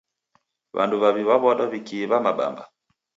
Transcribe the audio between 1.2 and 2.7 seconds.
w'aw'adwa w'ikiiw'a mabamba.